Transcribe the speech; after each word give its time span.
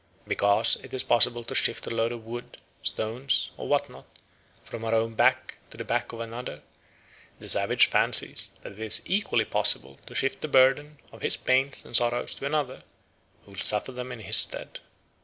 Because 0.25 0.77
it 0.77 0.95
is 0.95 1.03
possible 1.03 1.43
to 1.43 1.53
shift 1.53 1.85
a 1.85 1.91
load 1.91 2.11
of 2.11 2.25
wood, 2.25 2.57
stones, 2.81 3.51
or 3.55 3.67
what 3.67 3.87
not, 3.87 4.07
from 4.59 4.83
our 4.83 4.95
own 4.95 5.13
back 5.13 5.59
to 5.69 5.77
the 5.77 5.83
back 5.83 6.11
of 6.11 6.19
another, 6.19 6.63
the 7.37 7.47
savage 7.47 7.85
fancies 7.85 8.49
that 8.63 8.71
it 8.71 8.79
is 8.79 9.03
equally 9.05 9.45
possible 9.45 9.97
to 10.07 10.15
shift 10.15 10.41
the 10.41 10.47
burden 10.47 10.97
of 11.11 11.21
his 11.21 11.37
pains 11.37 11.85
and 11.85 11.95
sorrows 11.95 12.33
to 12.33 12.47
another, 12.47 12.81
who 13.45 13.51
will 13.51 13.59
suffer 13.59 13.91
them 13.91 14.11
in 14.11 14.21
his 14.21 14.37
stead. 14.37 14.79